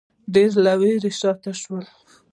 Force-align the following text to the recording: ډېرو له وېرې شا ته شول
ډېرو 0.33 0.59
له 0.65 0.73
وېرې 0.79 1.11
شا 1.19 1.31
ته 1.41 1.51
شول 1.61 1.85